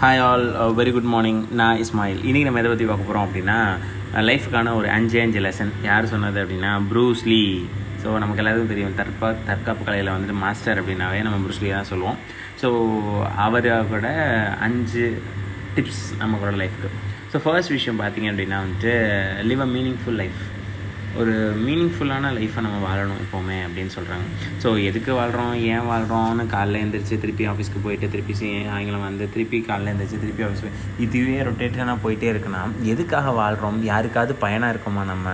[0.00, 0.44] Hi all
[0.74, 3.58] very good morning நான் இஸ்மாயில் இன்றைக்கி நம்ம எதை பற்றி பார்க்க போகிறோம் அப்படின்னா
[4.28, 7.42] லைஃபுக்கான ஒரு அஞ்சு அஞ்சு லெசன் யார் சொன்னது அப்படின்னா ப்ரூஸ்லி
[8.02, 12.18] ஸோ நமக்கு எல்லாருக்கும் தெரியும் தற்பா தற்காப்பு கலையில் வந்துட்டு மாஸ்டர் அப்படின்னாவே நம்ம ப்ரூஸ்லி தான் சொல்லுவோம்.
[12.62, 12.68] ஸோ
[13.36, 14.08] அவரோட
[14.60, 15.04] அஞ்சு
[15.76, 16.90] டிப்ஸ் நமக்கோட லைஃப்க்கு
[17.32, 18.94] ஸோ ஃபர்ஸ்ட் விஷயம் பார்த்தீங்க அப்படின்னா வந்துட்டு
[19.42, 20.42] லிவ் அ மீனிங்ஃபுல் லைஃப்
[21.18, 21.34] ஒரு
[21.66, 24.24] மீனிங்ஃபுல்லான லைஃப்பை நம்ம வாழணும் எப்போவுமே அப்படின்னு சொல்கிறாங்க
[24.62, 29.92] ஸோ எதுக்கு வாழ்கிறோம் ஏன் வாழ்கிறோம்னு காலைல எழுந்திரிச்சு திருப்பி ஆஃபீஸ்க்கு போயிட்டு திருப்பி சாயங்காலம் வந்து திருப்பி காலைல
[29.92, 35.28] எழுந்திரிச்சு திருப்பி ஆஃபீஸ் போய் இதுவே ரொட்டேட்டனாக போயிட்டே இருக்குன்னா எதுக்காக வாழ்கிறோம் யாருக்காவது பயனாக இருக்கோமா நம்ம?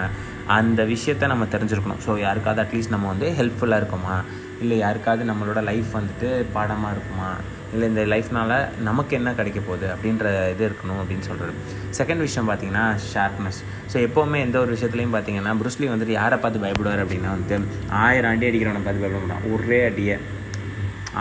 [0.46, 2.02] அந்த விஷயத்த நம்ம தெரிஞ்சிருக்கணும்.
[2.06, 4.22] ஸோ யாருக்காவது அட்லீஸ்ட் நம்ம வந்து ஹெல்ப்ஃபுல்லாக இருக்கோமா?
[4.60, 7.30] இல்லை யாருக்காவது நம்மளோட லைஃப் வந்துட்டு பாடமாக இருக்குமா?
[7.74, 8.54] இல்லை இந்த லைஃப்னால்
[8.88, 11.52] நமக்கு என்ன கிடைக்க போகுது அப்படின்ற இது இருக்கணும் அப்படின்னு சொல்கிறது
[11.98, 13.60] செகண்ட் விஷயம் பார்த்தீங்கன்னா ஷார்ப்னஸ்
[13.92, 17.56] ஸோ எப்போவுமே எந்த ஒரு விஷயத்துலையும் பார்த்தீங்கன்னா புருஸ்லி வந்துட்டு யாரை பார்த்து பயப்படுவார் அப்படின்னா வந்து
[18.04, 19.46] ஆயிரம் அடி அடிக்கிறவனை பார்த்து பயப்பட மாட்டான்.
[19.54, 20.16] ஒரே அடியை.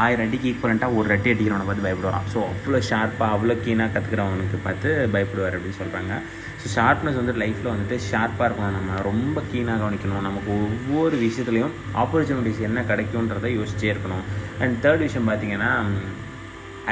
[0.02, 2.26] ஆயிரம் அடிக்கு ஈக்குவலண்ட்டாக ஒரு அட்டி அடிக்கிறவனை பார்த்து பயப்படுவான்.
[2.34, 6.14] ஸோ அவ்வளோ ஷார்ப்பாக அவ்வளோ கீனாக கற்றுக்கிறவனுக்கு பார்த்து பயப்படுவார் அப்படின்னு சொல்கிறாங்க
[6.62, 8.78] ஸோ ஷார்ப்னஸ் வந்து லைஃப்பில் வந்துட்டு ஷார்ப்பாக இருக்கணும்.
[8.78, 10.26] நம்ம ரொம்ப கீனாக கவனிக்கணும்.
[10.30, 14.26] நமக்கு ஒவ்வொரு விஷயத்துலையும் ஆப்பர்ச்சுனிட்டிஸ் என்ன கிடைக்குன்றதை யோசிச்சே இருக்கணும்.
[14.64, 15.72] அண்ட் தேர்ட் விஷயம் பார்த்தீங்கன்னா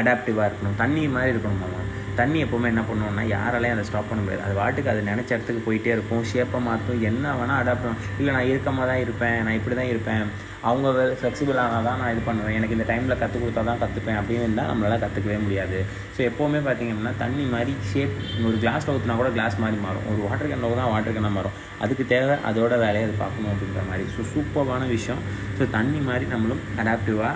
[0.01, 0.79] அடாப்டிவாக இருக்கணும்.
[0.83, 1.81] தண்ணி மாதிரி இருக்கணும் மாமா.
[2.19, 4.43] தண்ணி எப்போவுமே என்ன பண்ணுவோம்னா யாராலையும் அதை ஸ்டாப் பண்ண முடியாது.
[4.45, 6.21] அது வாட்டுக்கு அது நினச்ச இடத்துக்கு போயிட்டே இருக்கும்.
[6.29, 9.37] ஷேப்பை மாற்றும் என்ன வேணால் அடாப்ட் பண்ணும் இல்லை நான் இருக்கமாக தான் இருப்பேன்.
[9.45, 10.23] நான் இப்படி தான் இருப்பேன்.
[10.69, 10.87] அவங்க
[11.19, 12.55] ஃப்ளெக்சிபிள் ஆனால் தான் நான் இது பண்ணுவேன்.
[12.59, 15.79] எனக்கு இந்த டைமில் கற்றுக் கொடுத்தா தான் கற்றுப்பேன் அப்படின்னு இருந்தால் நம்மளால் கற்றுக்கவே முடியாது.
[16.15, 18.15] ஸோ எப்போவுமே பார்த்தீங்கன்னா தண்ணி மாதிரி ஷேப்
[18.47, 20.07] ஒரு கிளாஸில் ஊற்றினா கூட கிளாஸ் மாதிரி மாறும்.
[20.13, 21.55] ஒரு வாட்டர் கேனில் தான் வாட்டர் கேனாக மாறும்.
[21.85, 24.07] அதுக்கு தேவை அதோட வேலையை அது பார்க்கணும் அப்படின்ற மாதிரி.
[24.15, 25.21] ஸோ சூப்பரான விஷயம்.
[25.59, 27.35] ஸோ தண்ணி மாதிரி நம்மளும் அடாப்டிவாக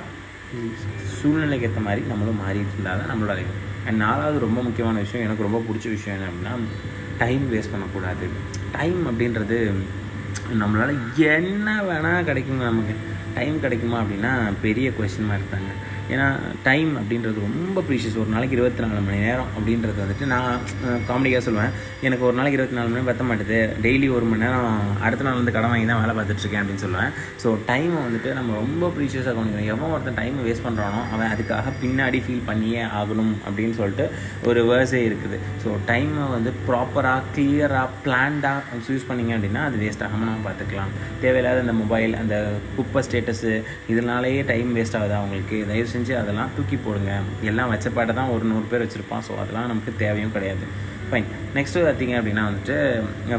[1.17, 5.47] சூழ்நிலைக்கு ஏற்ற மாதிரி நம்மளும் மாறிட்டு இருந்தால் தான் நம்மளோட லைஃப் அண்ட் நாலாவது ரொம்ப முக்கியமான விஷயம் எனக்கு
[5.47, 6.53] ரொம்ப பிடிச்ச விஷயம் என்ன அப்படின்னா
[7.17, 8.25] டைம் வேஸ்ட் பண்ணக்கூடாது.
[8.71, 9.57] டைம் அப்படின்றது
[10.61, 12.95] நம்மளால் என்ன வேணால் கிடைக்குங்க நமக்கு.
[13.37, 14.33] டைம் கிடைக்குமா அப்படின்னா
[14.65, 15.71] பெரிய கொஷின் மார்க் தாங்க.
[16.13, 16.25] ஏன்னா
[16.65, 20.47] டைம் அப்படின்றது ரொம்ப ப்ரீஷியஸ் ஒரு நாளைக்கு இருபத்தி நாலு மணி நேரம் அப்படின்றது வந்துட்டு நான்
[21.09, 21.73] காமெடியாக சொல்லுவேன்.
[22.07, 23.59] எனக்கு ஒரு நாளைக்கு இருபத்தி நாலு மணி நேரம் பற்ற மாட்டுது.
[23.85, 27.11] டெய்லி ஒரு மணி நேரம் அடுத்த நாள் வந்து கடன் வாங்கி தான் வேலை பார்த்துட்ருக்கேன் அப்படின்னு சொல்லுவேன்.
[27.43, 29.69] ஸோ டைமை வந்துட்டு நம்ம ரொம்ப ப்ரீஷியஸாக கவனிக்கணும்.
[29.73, 34.07] எவ்வளோ ஒருத்தன் டைமை வேஸ்ட் பண்ணுறானோ அவன் அதுக்காக பின்னாடி ஃபீல் பண்ணியே ஆகணும் அப்படின்னு சொல்லிட்டு
[34.51, 35.39] ஒரு வேர்ஸே இருக்குது.
[35.65, 40.91] ஸோ டைமை வந்து ப்ராப்பராக கிளியராக பிளான்டாக யூஸ் பண்ணிங்க அப்படின்னா அது வேஸ்ட் ஆகாமல் நம்ம பார்த்துக்கலாம்.
[41.23, 42.35] தேவையில்லாத அந்த மொபைல் அந்த
[42.75, 43.51] குப்பை ஸ்டேட் ஸ்டேட்டஸு
[43.93, 47.11] இதனாலேயே டைம் வேஸ்ட் ஆகுது அவங்களுக்கு தயவு செஞ்சு அதெல்லாம் தூக்கி போடுங்க.
[47.49, 49.23] எல்லாம் வச்சப்பாட்டை தான் ஒரு நூறு பேர் வச்சுருப்பான்.
[49.27, 50.65] ஸோ அதெல்லாம் நமக்கு தேவையும் கிடையாது.
[51.09, 51.27] ஃபைன்
[51.57, 52.75] நெக்ஸ்ட்டு பார்த்தீங்க அப்படின்னா வந்துட்டு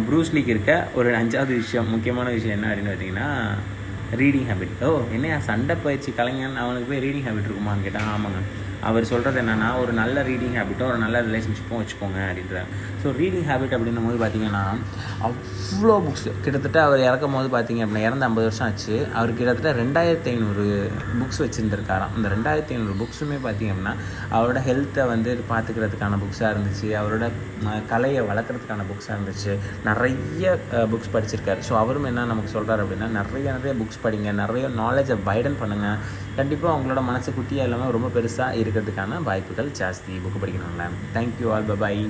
[0.09, 3.28] ப்ரூஸ்லிக்கு இருக்க ஒரு அஞ்சாவது விஷயம் முக்கியமான விஷயம் என்ன அப்படின்னு பார்த்தீங்கன்னா
[4.20, 8.42] ரீடிங் ஹேபிட் ஓ என்னையா சண்டை பயிற்சி கலைஞன் அவனுக்கு போய் ரீடிங் ஹேபிட் இருக்குமான்னு கேட்டால் ஆமாங்க.
[8.88, 12.70] அவர் சொல்கிறது என்னென்னா ஒரு நல்ல ரீடிங் ஹேபிட்டும் ஒரு நல்ல ரிலேஷன்ஷிப்பும் வச்சுக்கோங்க அப்படின்றார்.
[13.02, 14.62] ஸோ ரீடிங் ஹேபிட் அப்படின்னும் போது பார்த்தீங்கன்னா
[15.26, 18.96] அவ்வளோ புக்ஸ் கிட்டத்தட்ட அவர் இறக்கும் போது பார்த்தீங்க அப்படின்னா இறந்து ஐம்பது வருஷம் ஆச்சு.
[19.18, 20.64] அவர் கிட்டத்தட்ட ரெண்டாயிரத்தி ஐநூறு
[21.20, 22.16] புக்ஸ் வச்சுருந்துருக்காராம்.
[22.16, 23.94] அந்த ரெண்டாயிரத்தி ஐநூறு புக்ஸுமே பார்த்தீங்க அப்படின்னா
[24.38, 26.90] அவரோட ஹெல்த்தை வந்து பார்த்துக்கிறதுக்கான புக்ஸாக இருந்துச்சு.
[27.02, 27.28] அவரோட
[27.92, 29.54] கலையை வளர்க்குறதுக்கான புக்ஸாக இருந்துச்சு.
[29.90, 30.58] நிறைய
[30.94, 31.62] புக்ஸ் படிச்சிருக்காரு.
[31.70, 35.98] ஸோ அவரும் என்ன நமக்கு சொல்கிறார் அப்படின்னா நிறைய நிறைய புக்ஸ் படிங்க நிறைய நாலேஜை பைடன் பண்ணுங்கள்
[36.36, 40.14] கண்டிப்பாக அவங்களோட மனசு குட்டியாக இல்லாமல் ரொம்ப பெருசாக இருக்கிறதுக்கான வாய்ப்புகள் ஜாஸ்தி.
[40.24, 40.86] Book படிக்கணும்ல.
[41.14, 42.08] Thank you all bye bye